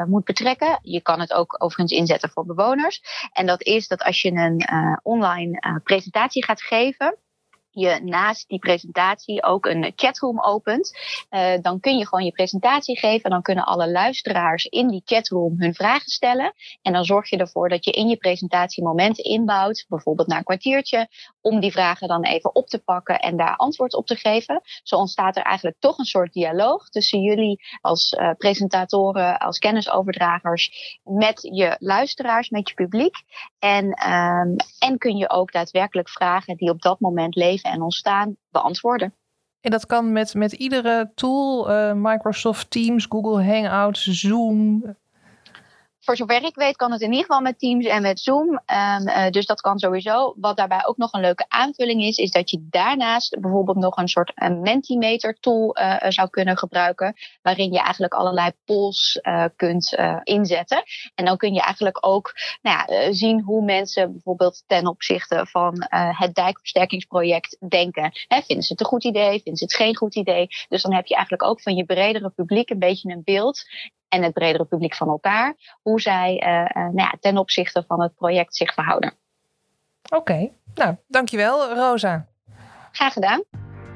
moet 0.05 0.23
betrekken. 0.23 0.79
Je 0.81 1.01
kan 1.01 1.19
het 1.19 1.33
ook 1.33 1.55
overigens 1.63 1.99
inzetten 1.99 2.29
voor 2.29 2.45
bewoners. 2.45 3.01
En 3.33 3.45
dat 3.45 3.63
is 3.63 3.87
dat 3.87 4.03
als 4.03 4.21
je 4.21 4.31
een 4.31 4.99
online 5.03 5.81
presentatie 5.83 6.45
gaat 6.45 6.61
geven, 6.61 7.17
je 7.79 7.99
naast 8.03 8.47
die 8.47 8.59
presentatie 8.59 9.43
ook 9.43 9.65
een 9.65 9.93
chatroom 9.95 10.41
opent, 10.41 10.97
uh, 11.29 11.53
dan 11.61 11.79
kun 11.79 11.97
je 11.97 12.07
gewoon 12.07 12.25
je 12.25 12.31
presentatie 12.31 12.99
geven. 12.99 13.23
En 13.23 13.31
dan 13.31 13.41
kunnen 13.41 13.65
alle 13.65 13.91
luisteraars 13.91 14.65
in 14.65 14.87
die 14.87 15.01
chatroom 15.05 15.53
hun 15.57 15.73
vragen 15.73 16.09
stellen. 16.09 16.53
En 16.81 16.93
dan 16.93 17.03
zorg 17.03 17.29
je 17.29 17.37
ervoor 17.37 17.69
dat 17.69 17.85
je 17.85 17.91
in 17.91 18.07
je 18.07 18.17
presentatie 18.17 18.83
momenten 18.83 19.23
inbouwt, 19.23 19.85
bijvoorbeeld 19.87 20.27
na 20.27 20.37
een 20.37 20.43
kwartiertje, 20.43 21.07
om 21.41 21.59
die 21.59 21.71
vragen 21.71 22.07
dan 22.07 22.23
even 22.23 22.55
op 22.55 22.67
te 22.67 22.79
pakken 22.79 23.19
en 23.19 23.37
daar 23.37 23.55
antwoord 23.55 23.95
op 23.95 24.05
te 24.05 24.15
geven. 24.15 24.61
Zo 24.83 24.95
ontstaat 24.95 25.37
er 25.37 25.43
eigenlijk 25.43 25.77
toch 25.79 25.97
een 25.97 26.05
soort 26.05 26.33
dialoog 26.33 26.89
tussen 26.89 27.21
jullie 27.21 27.59
als 27.81 28.11
uh, 28.11 28.31
presentatoren, 28.37 29.37
als 29.37 29.59
kennisoverdragers, 29.59 30.99
met 31.03 31.47
je 31.51 31.75
luisteraars, 31.79 32.49
met 32.49 32.69
je 32.69 32.75
publiek. 32.75 33.15
En, 33.59 33.85
um, 33.85 34.55
en 34.79 34.97
kun 34.97 35.17
je 35.17 35.29
ook 35.29 35.51
daadwerkelijk 35.51 36.09
vragen 36.09 36.57
die 36.57 36.69
op 36.69 36.81
dat 36.81 36.99
moment 36.99 37.35
leven 37.35 37.68
en 37.69 37.81
ontstaan 37.81 38.35
beantwoorden. 38.49 39.13
En 39.61 39.71
dat 39.71 39.85
kan 39.85 40.11
met, 40.11 40.33
met 40.33 40.51
iedere 40.51 41.11
tool, 41.15 41.71
uh, 41.71 41.93
Microsoft 41.93 42.71
Teams, 42.71 43.05
Google 43.09 43.43
Hangouts, 43.43 44.03
Zoom, 44.03 44.83
voor 46.09 46.17
zover 46.17 46.43
ik 46.43 46.55
weet 46.55 46.75
kan 46.75 46.91
het 46.91 47.01
in 47.01 47.11
ieder 47.11 47.25
geval 47.25 47.41
met 47.41 47.59
Teams 47.59 47.85
en 47.85 48.01
met 48.01 48.19
Zoom. 48.19 48.49
Um, 48.49 49.07
uh, 49.07 49.29
dus 49.29 49.45
dat 49.45 49.61
kan 49.61 49.79
sowieso. 49.79 50.33
Wat 50.37 50.57
daarbij 50.57 50.85
ook 50.85 50.97
nog 50.97 51.13
een 51.13 51.21
leuke 51.21 51.45
aanvulling 51.47 52.03
is, 52.03 52.17
is 52.17 52.31
dat 52.31 52.49
je 52.49 52.67
daarnaast 52.69 53.39
bijvoorbeeld 53.39 53.77
nog 53.77 53.97
een 53.97 54.07
soort 54.07 54.31
een 54.35 54.61
Mentimeter 54.61 55.37
tool 55.39 55.77
uh, 55.79 55.95
zou 56.07 56.29
kunnen 56.29 56.57
gebruiken. 56.57 57.13
Waarin 57.41 57.71
je 57.71 57.79
eigenlijk 57.79 58.13
allerlei 58.13 58.51
polls 58.65 59.19
kunt 59.55 59.97
inzetten. 60.23 60.83
En 61.15 61.25
dan 61.25 61.37
kun 61.37 61.53
je 61.53 61.61
eigenlijk 61.61 61.97
ook 62.05 62.33
nou 62.61 62.77
ja, 62.77 63.11
zien 63.13 63.41
hoe 63.41 63.63
mensen 63.63 64.11
bijvoorbeeld 64.11 64.63
ten 64.67 64.87
opzichte 64.87 65.45
van 65.49 65.85
het 65.89 66.35
dijkversterkingsproject 66.35 67.57
denken. 67.69 68.11
Hè, 68.27 68.41
vinden 68.41 68.65
ze 68.65 68.71
het 68.71 68.81
een 68.81 68.87
goed 68.87 69.03
idee? 69.03 69.31
Vinden 69.31 69.57
ze 69.57 69.63
het 69.63 69.75
geen 69.75 69.95
goed 69.95 70.15
idee? 70.15 70.47
Dus 70.69 70.81
dan 70.81 70.93
heb 70.93 71.05
je 71.05 71.13
eigenlijk 71.13 71.43
ook 71.43 71.61
van 71.61 71.75
je 71.75 71.85
bredere 71.85 72.29
publiek 72.29 72.69
een 72.69 72.79
beetje 72.79 73.11
een 73.11 73.23
beeld 73.23 73.63
en 74.09 74.23
het 74.23 74.33
bredere 74.33 74.65
publiek 74.65 74.95
van 74.95 75.07
elkaar, 75.07 75.55
hoe 75.81 76.01
zij 76.01 76.43
uh, 76.43 76.83
uh, 76.83 76.93
nou 76.93 76.95
ja, 76.95 77.13
ten 77.19 77.37
opzichte 77.37 77.83
van 77.87 78.01
het 78.01 78.15
project 78.15 78.55
zich 78.55 78.73
verhouden. 78.73 79.13
Oké, 80.03 80.15
okay. 80.15 80.51
nou 80.75 80.95
dankjewel 81.07 81.73
Rosa. 81.73 82.27
Graag 82.91 83.13
gedaan. 83.13 83.43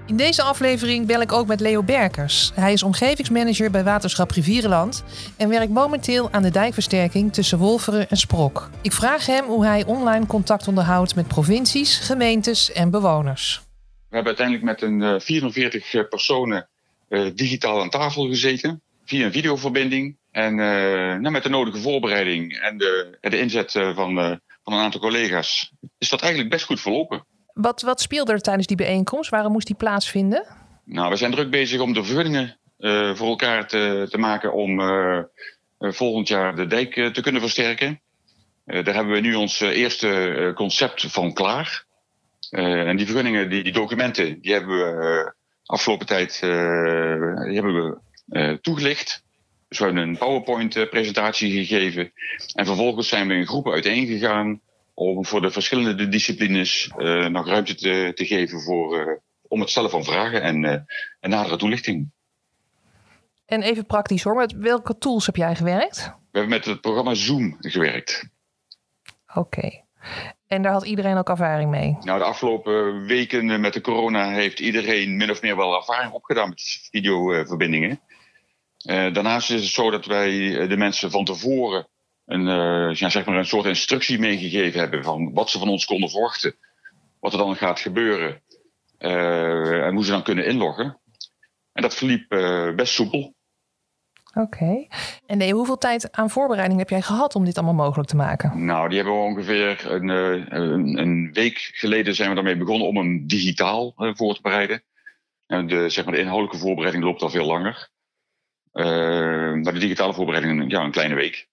In 0.06 0.18
deze 0.18 0.42
aflevering 0.42 1.08
bel 1.08 1.22
ik 1.22 1.32
ook 1.32 1.48
met 1.48 1.60
Leo 1.60 1.84
Berkers. 1.84 2.52
Hij 2.54 2.74
is 2.74 2.84
omgevingsmanager 2.84 3.72
bij 3.72 3.84
Waterschap 3.84 4.32
Rivierenland 4.32 5.04
en 5.38 5.50
werkt 5.50 5.72
momenteel 5.72 6.32
aan 6.32 6.42
de 6.42 6.52
dijkversterking 6.52 7.34
tussen 7.34 7.58
Wolveren 7.58 8.10
en 8.10 8.18
Sprok. 8.18 8.70
Ik 8.82 8.92
vraag 8.92 9.26
hem 9.26 9.46
hoe 9.46 9.66
hij 9.66 9.86
online 9.86 10.26
contact 10.26 10.68
onderhoudt 10.68 11.16
met 11.16 11.28
provincies, 11.28 11.98
gemeentes 11.98 12.72
en 12.72 12.90
bewoners. 12.90 13.62
We 14.10 14.16
hebben 14.16 14.38
uiteindelijk 14.38 14.66
met 14.66 14.82
een 14.82 15.22
44 15.22 16.08
personen 16.10 16.70
digitaal 17.36 17.82
aan 17.82 17.90
tafel 17.90 18.28
gezeten 18.28 18.82
via 19.06 19.26
een 19.26 19.32
videoverbinding. 19.32 20.18
En 20.32 20.56
nou, 20.56 21.30
met 21.30 21.44
de 21.44 21.50
nodige 21.50 21.78
voorbereiding 21.78 22.60
en 22.60 22.78
de, 22.78 23.18
de 23.22 23.40
inzet 23.40 23.72
van, 23.72 24.40
van 24.64 24.74
een 24.74 24.80
aantal 24.80 25.00
collega's 25.00 25.72
is 25.98 26.10
dat 26.10 26.22
eigenlijk 26.22 26.52
best 26.52 26.66
goed 26.66 26.82
verlopen. 26.82 27.26
Wat, 27.54 27.82
wat 27.82 28.02
speelde 28.02 28.32
er 28.32 28.42
tijdens 28.42 28.68
die 28.68 28.78
bijeenkomst? 28.78 29.30
Waarom 29.30 29.52
moest 29.52 29.68
die 29.68 29.76
plaatsvinden? 29.76 30.46
Nou, 30.86 31.10
we 31.10 31.16
zijn 31.16 31.32
druk 31.32 31.50
bezig 31.50 31.80
om 31.80 31.94
de 31.94 32.04
vergunningen 32.04 32.58
voor 33.16 33.28
elkaar 33.28 33.68
te, 33.68 34.08
te 34.10 34.18
maken 34.18 34.54
om 34.54 34.82
volgend 35.80 36.28
jaar 36.28 36.56
de 36.56 36.68
dijk 36.68 36.94
te 36.94 37.22
kunnen 37.22 37.42
versterken. 37.42 38.02
daar 38.66 38.94
hebben 38.94 39.14
we 39.14 39.20
nu 39.20 39.34
ons 39.34 39.60
eerste 39.60 40.52
concept 40.56 41.06
van 41.12 41.34
klaar. 41.34 41.86
en 42.50 42.98
die 42.98 43.06
vergunningen, 43.06 43.50
die, 43.50 43.64
die 43.64 43.74
documenten, 43.74 44.42
die 44.42 44.54
hebben 44.54 44.78
we 44.78 45.34
afgelopen 45.66 46.06
tijd 46.06 46.40
die 46.42 46.50
hebben 47.54 47.74
we, 47.74 47.98
toegelicht. 48.62 49.24
Dus 49.68 49.80
we 49.80 49.86
hebben 49.86 50.04
een 50.04 50.18
PowerPoint-presentatie 50.18 51.66
gegeven. 51.66 52.12
En 52.54 52.66
vervolgens 52.66 53.08
zijn 53.08 53.28
we 53.28 53.34
in 53.34 53.48
groepen 53.48 53.74
uiteengegaan 53.74 54.62
om 54.94 55.26
voor 55.26 55.42
de 55.42 55.52
verschillende 55.52 56.08
disciplines 56.08 56.92
uh, 56.98 57.28
nog 57.28 57.48
ruimte 57.48 57.76
te, 57.76 58.12
te 58.16 58.26
geven 58.26 58.62
voor, 58.62 59.00
uh, 59.00 59.18
om 59.48 59.60
het 59.60 59.70
stellen 59.70 59.90
van 59.90 60.04
vragen 60.04 60.42
en, 60.42 60.64
uh, 60.64 60.72
en 61.20 61.30
nadere 61.30 61.58
toelichting. 61.58 62.12
En 63.46 63.62
even 63.62 63.86
praktisch 63.86 64.24
hoor, 64.24 64.36
met 64.36 64.54
welke 64.54 64.98
tools 64.98 65.26
heb 65.26 65.36
jij 65.36 65.56
gewerkt? 65.56 65.98
We 66.06 66.40
hebben 66.40 66.50
met 66.50 66.66
het 66.66 66.82
programma 66.82 67.14
Zoom 67.14 67.58
gewerkt. 67.60 68.30
Oké. 69.34 69.84
En 70.54 70.62
daar 70.62 70.72
had 70.72 70.86
iedereen 70.86 71.18
ook 71.18 71.30
ervaring 71.30 71.70
mee? 71.70 71.98
Nou, 72.02 72.20
de 72.20 72.26
afgelopen 72.26 73.06
weken 73.06 73.62
met 73.62 73.74
de 73.74 73.82
corona 73.82 74.30
heeft 74.30 74.60
iedereen 74.60 75.18
min 75.18 75.32
of 75.32 75.42
meer 75.42 75.56
wel 75.56 75.76
ervaring 75.76 76.12
opgedaan 76.12 76.50
met 76.50 76.88
videoverbindingen. 76.92 78.00
Uh, 78.86 79.14
daarnaast 79.14 79.52
is 79.52 79.62
het 79.62 79.72
zo 79.72 79.90
dat 79.90 80.06
wij 80.06 80.60
eh, 80.60 80.70
de 80.70 80.78
mensen 80.78 81.12
van 81.12 81.26
tevoren 81.26 81.88
een, 82.26 82.48
uh, 82.48 82.96
ja, 82.96 83.10
zeg 83.10 83.26
maar 83.26 83.38
een 83.38 83.46
soort 83.46 83.66
instructie 83.66 84.20
meegegeven 84.20 84.80
hebben 84.80 85.04
van 85.04 85.34
wat 85.34 85.50
ze 85.50 85.60
van 85.60 85.70
ons 85.70 85.86
konden 85.86 86.10
verwachten, 86.10 86.56
wat 87.20 87.32
er 87.32 87.38
dan 87.38 87.56
gaat 87.56 87.80
gebeuren 87.80 88.42
en 88.98 89.94
hoe 89.94 90.06
ze 90.06 90.12
dan 90.12 90.24
kunnen 90.24 90.46
inloggen. 90.46 91.00
En 91.74 91.82
dat 91.82 91.96
verliep 91.96 92.30
best 92.76 92.94
soepel. 92.94 93.36
Oké. 94.34 94.88
En 95.26 95.38
nee, 95.38 95.54
hoeveel 95.54 95.78
tijd 95.78 96.12
aan 96.12 96.30
voorbereiding 96.30 96.80
heb 96.80 96.90
jij 96.90 97.02
gehad 97.02 97.36
om 97.36 97.46
dit 97.46 97.58
allemaal 97.58 97.86
mogelijk 97.86 98.10
te 98.10 98.16
maken? 98.16 98.66
Nou, 98.66 98.88
die 98.90 98.98
hebben 98.98 99.16
we 99.16 99.24
ongeveer 99.24 99.92
een, 99.92 100.08
een, 100.10 100.98
een 100.98 101.30
week 101.34 101.58
geleden 101.58 102.16
zijn 102.16 102.30
we 102.30 102.36
daarmee 102.36 102.58
begonnen 102.58 102.88
om 102.88 102.98
hem 102.98 103.28
digitaal 103.28 103.94
voor 103.96 104.36
te 104.36 104.42
bereiden. 104.42 104.84
En 105.48 105.68
de, 105.68 105.90
zeg 105.90 106.06
maar, 106.06 106.14
de 106.14 106.20
inhoudelijke 106.20 106.58
voorbereiding 106.58 107.04
loopt 107.04 107.22
al 107.22 107.30
veel 107.30 107.46
langer. 107.46 107.92
Uh, 108.74 108.86
maar 109.54 109.74
de 109.74 109.80
digitale 109.80 110.14
voorbereiding, 110.14 110.72
ja, 110.72 110.84
een 110.84 110.92
kleine 110.92 111.16
week. 111.16 111.48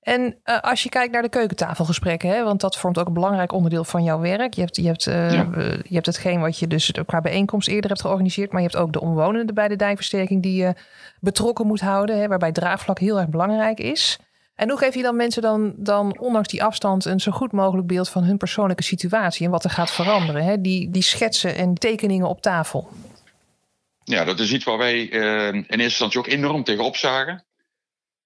En 0.00 0.38
uh, 0.44 0.60
als 0.60 0.82
je 0.82 0.88
kijkt 0.88 1.12
naar 1.12 1.22
de 1.22 1.28
keukentafelgesprekken, 1.28 2.28
hè, 2.28 2.44
want 2.44 2.60
dat 2.60 2.76
vormt 2.76 2.98
ook 2.98 3.06
een 3.06 3.12
belangrijk 3.12 3.52
onderdeel 3.52 3.84
van 3.84 4.04
jouw 4.04 4.20
werk. 4.20 4.54
Je 4.54 4.60
hebt, 4.60 4.76
je, 4.76 4.86
hebt, 4.86 5.06
uh, 5.06 5.32
ja. 5.32 5.48
je 5.82 5.94
hebt 5.94 6.06
hetgeen 6.06 6.40
wat 6.40 6.58
je 6.58 6.66
dus 6.66 6.92
qua 7.06 7.20
bijeenkomst 7.20 7.68
eerder 7.68 7.90
hebt 7.90 8.00
georganiseerd, 8.00 8.52
maar 8.52 8.60
je 8.60 8.66
hebt 8.66 8.78
ook 8.78 8.92
de 8.92 9.00
omwonenden 9.00 9.54
bij 9.54 9.68
de 9.68 9.76
dijkversterking 9.76 10.42
die 10.42 10.56
je 10.56 10.74
betrokken 11.20 11.66
moet 11.66 11.80
houden, 11.80 12.18
hè, 12.18 12.28
waarbij 12.28 12.52
draagvlak 12.52 12.98
heel 12.98 13.18
erg 13.18 13.28
belangrijk 13.28 13.78
is. 13.78 14.18
En 14.54 14.68
hoe 14.68 14.78
geef 14.78 14.94
je 14.94 15.02
dan 15.02 15.16
mensen 15.16 15.42
dan, 15.42 15.74
dan 15.76 16.18
ondanks 16.18 16.48
die 16.48 16.62
afstand 16.62 17.04
een 17.04 17.20
zo 17.20 17.32
goed 17.32 17.52
mogelijk 17.52 17.86
beeld 17.86 18.08
van 18.08 18.24
hun 18.24 18.36
persoonlijke 18.36 18.82
situatie 18.82 19.44
en 19.44 19.50
wat 19.50 19.64
er 19.64 19.70
gaat 19.70 19.90
veranderen? 19.90 20.44
Hè? 20.44 20.60
Die, 20.60 20.90
die 20.90 21.02
schetsen 21.02 21.54
en 21.54 21.74
tekeningen 21.74 22.28
op 22.28 22.42
tafel. 22.42 22.88
Ja, 24.04 24.24
dat 24.24 24.38
is 24.38 24.52
iets 24.52 24.64
waar 24.64 24.78
wij 24.78 25.10
uh, 25.10 25.46
in 25.46 25.54
eerste 25.54 25.82
instantie 25.82 26.20
ook 26.20 26.26
enorm 26.26 26.64
tegenop 26.64 26.96
zagen. 26.96 27.44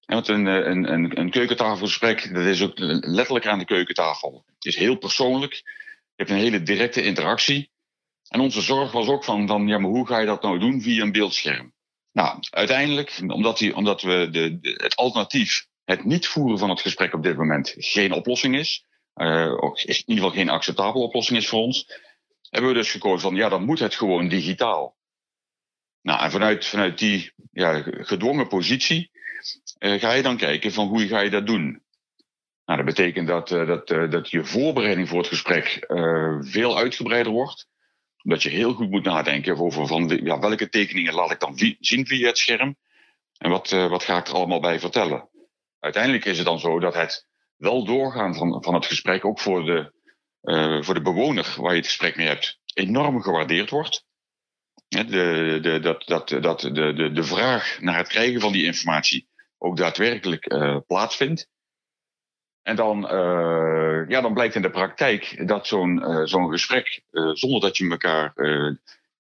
Want 0.07 0.29
een, 0.29 0.47
eh, 0.47 0.55
een, 0.55 0.93
een, 0.93 1.19
een 1.19 1.31
keukentafelgesprek, 1.31 2.35
dat 2.35 2.45
is 2.45 2.63
ook 2.63 2.79
letterlijk 2.79 3.47
aan 3.47 3.59
de 3.59 3.65
keukentafel. 3.65 4.45
Het 4.55 4.65
is 4.65 4.77
heel 4.77 4.97
persoonlijk. 4.97 5.55
Je 5.55 6.13
hebt 6.17 6.31
een 6.31 6.37
hele 6.37 6.63
directe 6.63 7.03
interactie. 7.03 7.71
En 8.29 8.41
onze 8.41 8.61
zorg 8.61 8.93
was 8.93 9.07
ook 9.07 9.25
van, 9.25 9.47
van 9.47 9.67
ja, 9.67 9.79
maar 9.79 9.91
hoe 9.91 10.07
ga 10.07 10.19
je 10.19 10.27
dat 10.27 10.43
nou 10.43 10.59
doen 10.59 10.83
via 10.83 11.03
een 11.03 11.13
beeldscherm? 11.13 11.73
Nou, 12.13 12.39
uiteindelijk, 12.51 13.21
omdat, 13.27 13.59
die, 13.59 13.77
omdat 13.77 14.03
we 14.03 14.29
de, 14.31 14.59
het 14.61 14.97
alternatief, 14.97 15.67
het 15.85 16.05
niet 16.05 16.27
voeren 16.27 16.59
van 16.59 16.71
het 16.71 16.81
gesprek 16.81 17.15
op 17.15 17.23
dit 17.23 17.37
moment, 17.37 17.75
geen 17.77 18.13
oplossing 18.13 18.57
is, 18.57 18.85
uh, 19.15 19.53
ook 19.65 19.81
in 19.81 19.97
ieder 19.97 20.25
geval 20.25 20.31
geen 20.31 20.49
acceptabele 20.49 21.05
oplossing 21.05 21.39
is 21.39 21.49
voor 21.49 21.61
ons, 21.61 21.87
hebben 22.51 22.71
we 22.71 22.77
dus 22.77 22.91
gekozen 22.91 23.21
van 23.21 23.35
ja, 23.35 23.49
dan 23.49 23.65
moet 23.65 23.79
het 23.79 23.95
gewoon 23.95 24.29
digitaal. 24.29 24.97
Nou, 26.03 26.23
en 26.23 26.31
vanuit, 26.31 26.67
vanuit 26.67 26.99
die 26.99 27.33
ja, 27.53 27.83
gedwongen 27.85 28.49
positie 28.49 29.11
ga 29.83 30.13
je 30.13 30.23
dan 30.23 30.37
kijken 30.37 30.73
van 30.73 30.87
hoe 30.87 31.07
ga 31.07 31.21
je 31.21 31.31
dat 31.31 31.47
doen. 31.47 31.83
Nou, 32.65 32.85
dat 32.85 32.95
betekent 32.95 33.29
dat, 33.29 33.51
uh, 33.51 33.67
dat, 33.67 33.91
uh, 33.91 34.11
dat 34.11 34.31
je 34.31 34.45
voorbereiding 34.45 35.09
voor 35.09 35.19
het 35.19 35.29
gesprek 35.29 35.85
veel 36.41 36.77
uitgebreider 36.77 37.33
wordt. 37.33 37.67
Omdat 38.23 38.43
je 38.43 38.49
heel 38.49 38.73
goed 38.73 38.91
moet 38.91 39.05
nadenken 39.05 39.59
over 39.59 39.87
van 39.87 40.21
ja, 40.25 40.39
welke 40.39 40.69
tekeningen 40.69 41.15
laat 41.15 41.31
ik 41.31 41.41
dan 41.41 41.59
zien 41.81 42.07
via 42.07 42.27
het 42.27 42.39
scherm. 42.39 42.77
En 43.39 43.51
wat, 43.51 43.71
wat 43.71 44.05
ga 44.05 44.19
ik 44.19 44.27
er 44.27 44.35
allemaal 44.35 44.61
bij 44.61 44.81
vertellen. 44.81 45.29
Uiteindelijk 45.79 46.25
is 46.25 46.37
het 46.37 46.47
dan 46.47 46.59
zo 46.59 46.79
dat 46.79 46.95
het 46.95 47.27
wel 47.57 47.85
doorgaan 47.85 48.35
van, 48.35 48.63
van 48.63 48.75
het 48.75 48.87
gesprek 48.87 49.25
ook 49.25 49.41
voor 49.41 49.65
de, 49.65 49.93
voor 50.85 50.95
de 50.95 51.03
bewoner 51.03 51.55
waar 51.57 51.71
je 51.71 51.77
het 51.77 51.87
gesprek 51.87 52.17
mee 52.17 52.27
hebt 52.27 52.59
enorm 52.75 53.23
gewaardeerd 53.23 53.71
wordt. 53.71 54.05
De, 54.89 55.05
de, 55.63 55.79
dat, 55.81 56.07
dat, 56.07 56.29
dat 56.29 56.61
de, 56.61 56.93
de, 56.93 57.13
de 57.13 57.25
vraag 57.25 57.81
naar 57.81 57.97
het 57.97 58.09
krijgen 58.09 58.41
van 58.41 58.53
die 58.53 58.65
informatie 58.65 59.29
ook 59.63 59.77
daadwerkelijk 59.77 60.53
uh, 60.53 60.77
plaatsvindt. 60.87 61.49
En 62.63 62.77
dan, 62.77 63.05
uh, 63.05 64.09
ja, 64.09 64.21
dan 64.21 64.35
blijkt 64.35 64.55
in 64.55 64.63
de 64.63 64.71
praktijk 64.71 65.49
dat 65.49 65.67
zo'n 65.67 65.99
uh, 65.99 66.25
zo'n 66.25 66.51
gesprek, 66.51 67.03
zonder 67.33 67.61
dat 67.61 67.77
je 67.77 67.91
elkaar, 67.91 68.33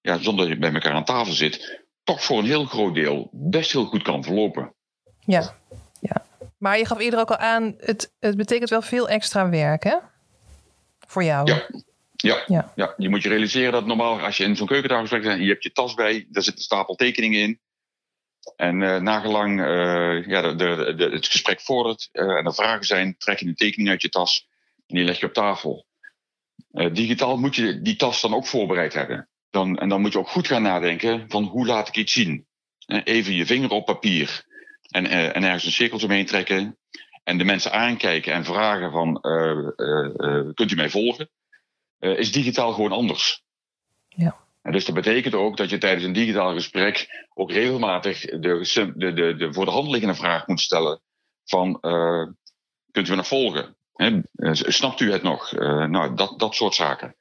ja, 0.00 0.18
zonder 0.18 0.44
dat 0.44 0.54
je 0.54 0.60
bij 0.60 0.72
elkaar 0.72 0.92
aan 0.92 1.04
tafel 1.04 1.32
zit, 1.32 1.82
toch 2.04 2.24
voor 2.24 2.38
een 2.38 2.44
heel 2.44 2.64
groot 2.64 2.94
deel 2.94 3.28
best 3.32 3.72
heel 3.72 3.84
goed 3.84 4.02
kan 4.02 4.24
verlopen. 4.24 4.74
Ja, 5.18 5.54
ja. 6.00 6.26
maar 6.58 6.78
je 6.78 6.86
gaf 6.86 6.98
eerder 6.98 7.20
ook 7.20 7.30
al 7.30 7.36
aan, 7.36 7.74
het, 7.78 8.12
het 8.18 8.36
betekent 8.36 8.70
wel 8.70 8.82
veel 8.82 9.08
extra 9.08 9.48
werk, 9.48 9.84
hè? 9.84 9.96
Voor 11.06 11.24
jou. 11.24 11.52
Ja. 11.52 11.66
Ja, 12.16 12.42
ja. 12.46 12.72
ja, 12.74 12.94
je 12.96 13.08
moet 13.08 13.22
je 13.22 13.28
realiseren 13.28 13.72
dat 13.72 13.86
normaal 13.86 14.20
als 14.20 14.36
je 14.36 14.44
in 14.44 14.56
zo'n 14.56 14.66
keukentafelgesprek 14.66 15.22
bent, 15.22 15.40
je 15.40 15.48
hebt 15.48 15.62
je 15.62 15.72
tas 15.72 15.94
bij, 15.94 16.26
daar 16.30 16.42
zit 16.42 16.56
een 16.56 16.62
stapel 16.62 16.94
tekeningen 16.94 17.40
in. 17.40 17.60
En 18.56 18.80
uh, 18.80 18.96
nagelang 18.96 19.60
uh, 19.60 20.26
ja, 20.26 20.54
de, 20.54 20.94
de, 20.96 21.08
het 21.10 21.26
gesprek 21.26 21.60
vordert 21.60 22.08
uh, 22.12 22.36
en 22.36 22.46
er 22.46 22.54
vragen 22.54 22.84
zijn, 22.84 23.16
trek 23.18 23.38
je 23.38 23.46
een 23.46 23.54
tekening 23.54 23.88
uit 23.88 24.02
je 24.02 24.08
tas 24.08 24.48
en 24.86 24.96
die 24.96 25.04
leg 25.04 25.20
je 25.20 25.26
op 25.26 25.32
tafel. 25.32 25.86
digitaal 26.92 27.36
moet 27.36 27.56
je 27.56 27.82
die 27.82 27.96
tas 27.96 28.20
dan 28.20 28.34
ook 28.34 28.46
voorbereid 28.46 28.94
hebben. 28.94 29.28
Dan, 29.50 29.78
en 29.78 29.88
dan 29.88 30.00
moet 30.00 30.12
je 30.12 30.18
ook 30.18 30.28
goed 30.28 30.46
gaan 30.46 30.62
nadenken 30.62 31.24
van 31.28 31.44
hoe 31.44 31.66
laat 31.66 31.88
ik 31.88 31.96
iets 31.96 32.12
zien. 32.12 32.46
even 32.86 33.34
je 33.34 33.46
vinger 33.46 33.70
op 33.70 33.84
papier 33.84 34.44
en, 34.90 35.06
en 35.06 35.44
ergens 35.44 35.64
een 35.64 35.72
cirkeltje 35.72 36.06
omheen 36.06 36.26
trekken. 36.26 36.78
En 37.24 37.38
de 37.38 37.44
mensen 37.44 37.72
aankijken 37.72 38.32
en 38.32 38.44
vragen 38.44 38.90
van 38.90 39.20
kunt 40.54 40.70
u 40.70 40.74
mij 40.74 40.90
volgen? 40.90 41.30
is 41.98 42.32
digitaal 42.32 42.72
gewoon 42.72 42.92
anders. 42.92 43.42
Ja. 44.08 44.36
Dus 44.62 44.84
dat 44.84 44.94
betekent 44.94 45.34
ook 45.34 45.56
dat 45.56 45.70
je 45.70 45.78
tijdens 45.78 46.04
een 46.04 46.12
digitaal 46.12 46.54
gesprek 46.54 47.26
ook 47.34 47.50
regelmatig 47.50 48.20
de, 48.20 48.92
de, 48.96 49.12
de, 49.12 49.36
de 49.36 49.52
voor 49.52 49.64
de 49.64 49.70
hand 49.70 49.88
liggende 49.88 50.14
vraag 50.14 50.46
moet 50.46 50.60
stellen 50.60 51.00
van 51.44 51.78
uh, 51.80 52.26
kunt 52.90 53.06
u 53.06 53.10
me 53.10 53.16
nog 53.16 53.26
volgen? 53.26 53.76
Eh, 53.94 54.18
snapt 54.52 55.00
u 55.00 55.12
het 55.12 55.22
nog? 55.22 55.52
Uh, 55.52 55.86
nou, 55.86 56.14
dat, 56.14 56.38
dat 56.38 56.54
soort 56.54 56.74
zaken. 56.74 57.16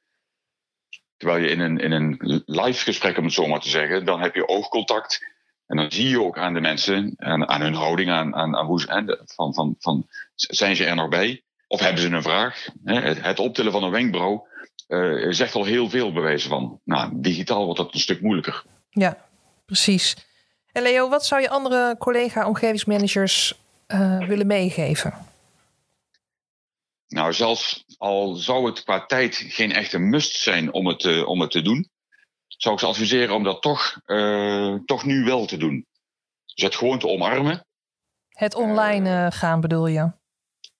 Terwijl 1.16 1.44
je 1.44 1.50
in 1.50 1.60
een, 1.60 1.78
in 1.78 1.92
een 1.92 2.42
live 2.46 2.84
gesprek, 2.84 3.16
om 3.16 3.24
het 3.24 3.32
zo 3.32 3.46
maar 3.46 3.60
te 3.60 3.68
zeggen, 3.68 4.04
dan 4.04 4.20
heb 4.20 4.34
je 4.34 4.48
oogcontact. 4.48 5.20
En 5.66 5.76
dan 5.76 5.92
zie 5.92 6.08
je 6.08 6.22
ook 6.22 6.38
aan 6.38 6.54
de 6.54 6.60
mensen, 6.60 7.14
aan, 7.16 7.48
aan 7.48 7.60
hun 7.60 7.74
houding, 7.74 8.10
aan, 8.10 8.34
aan 8.34 8.66
hoe 8.66 8.80
ze, 8.80 9.22
van, 9.24 9.54
van, 9.54 9.76
van, 9.78 10.06
zijn 10.34 10.76
ze 10.76 10.84
er 10.84 10.94
nog 10.94 11.08
bij? 11.08 11.42
Of 11.66 11.80
hebben 11.80 12.02
ze 12.02 12.08
een 12.08 12.22
vraag? 12.22 12.66
Het, 12.84 13.22
het 13.22 13.38
optillen 13.38 13.72
van 13.72 13.82
een 13.82 13.90
wenkbrauw 13.90 14.46
uh, 14.92 15.32
zegt 15.32 15.54
al 15.54 15.64
heel 15.64 15.90
veel 15.90 16.12
bewezen 16.12 16.50
van. 16.50 16.80
Nou, 16.84 17.10
digitaal 17.12 17.64
wordt 17.64 17.78
dat 17.78 17.94
een 17.94 18.00
stuk 18.00 18.20
moeilijker. 18.20 18.64
Ja, 18.90 19.26
precies. 19.64 20.16
En 20.72 20.82
Leo, 20.82 21.08
wat 21.08 21.26
zou 21.26 21.40
je 21.40 21.48
andere 21.48 21.96
collega-omgevingsmanagers 21.98 23.54
uh, 23.88 24.26
willen 24.26 24.46
meegeven? 24.46 25.14
Nou, 27.08 27.32
zelfs 27.32 27.84
al 27.98 28.34
zou 28.34 28.66
het 28.66 28.82
qua 28.82 29.06
tijd 29.06 29.36
geen 29.36 29.72
echte 29.72 29.98
must 29.98 30.36
zijn 30.36 30.72
om 30.72 30.86
het, 30.86 31.04
uh, 31.04 31.28
om 31.28 31.40
het 31.40 31.50
te 31.50 31.62
doen, 31.62 31.88
zou 32.46 32.74
ik 32.74 32.80
ze 32.80 32.86
adviseren 32.86 33.34
om 33.34 33.42
dat 33.42 33.62
toch, 33.62 34.00
toch 34.84 35.04
nu 35.04 35.24
wel 35.24 35.46
te 35.46 35.56
doen. 35.56 35.86
Dus 36.54 36.64
het 36.64 36.76
gewoon 36.76 36.98
te 36.98 37.08
omarmen. 37.08 37.66
Het 38.28 38.54
online 38.54 39.30
gaan 39.32 39.60
bedoel 39.60 39.86
je? 39.86 40.12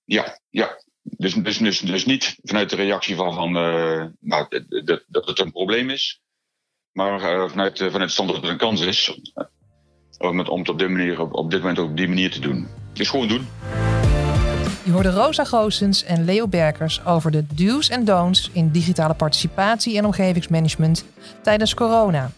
Ja, 0.05 0.39
ja. 0.49 0.83
Dus, 1.03 1.35
dus, 1.35 1.59
dus, 1.59 1.81
dus 1.81 2.05
niet 2.05 2.37
vanuit 2.43 2.71
de 2.71 2.77
reactie 2.77 3.17
van, 3.17 3.35
van 3.35 3.57
uh, 3.57 4.05
nou, 4.21 4.47
dat, 4.85 5.05
dat 5.07 5.27
het 5.27 5.39
een 5.39 5.53
probleem 5.53 5.91
is, 5.91 6.23
maar 6.93 7.21
uh, 7.21 7.49
vanuit, 7.49 7.81
uh, 7.81 7.87
vanuit 7.87 8.03
het 8.03 8.11
standpunt 8.11 8.43
dat 8.43 8.51
het 8.51 8.61
een 8.61 8.69
kans 8.69 8.81
is. 8.81 9.19
om 10.19 10.39
het, 10.39 10.49
om 10.49 10.67
op, 10.67 10.79
dit 10.79 10.89
manier, 10.89 11.21
op, 11.21 11.35
op 11.35 11.51
dit 11.51 11.61
moment 11.61 11.79
op 11.79 11.97
die 11.97 12.09
manier 12.09 12.31
te 12.31 12.41
doen. 12.41 12.69
Dus 12.93 13.09
gewoon 13.09 13.29
doen. 13.29 13.49
Je 14.85 14.91
hoorde 14.91 15.11
Rosa 15.11 15.45
Goossens 15.45 16.05
en 16.05 16.25
Leo 16.25 16.49
Berkers 16.49 17.05
over 17.05 17.31
de 17.31 17.45
do's 17.55 17.89
en 17.89 18.05
don'ts 18.05 18.51
in 18.53 18.71
digitale 18.71 19.15
participatie 19.15 19.99
en 19.99 20.05
omgevingsmanagement 20.05 21.05
tijdens 21.43 21.75
corona. 21.75 22.31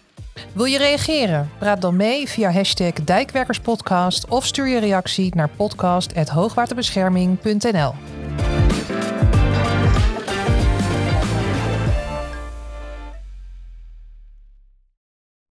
Wil 0.52 0.64
je 0.64 0.78
reageren? 0.78 1.50
Praat 1.58 1.80
dan 1.80 1.96
mee 1.96 2.28
via 2.28 2.50
hashtag 2.50 2.92
Dijkwerkerspodcast 2.92 4.28
of 4.28 4.46
stuur 4.46 4.68
je 4.68 4.78
reactie 4.78 5.34
naar 5.34 5.48
podcast.hoogwaterbescherming.nl. 5.48 7.94